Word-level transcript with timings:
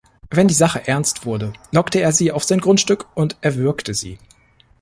Wenn 0.31 0.47
die 0.47 0.55
Sache 0.55 0.87
ernst 0.87 1.27
wurde, 1.27 1.53
lockte 1.71 1.99
er 1.99 2.11
sie 2.11 2.31
auf 2.31 2.43
sein 2.43 2.59
Grundstück 2.59 3.05
und 3.13 3.37
erwürgte 3.41 3.93
sie. 3.93 4.17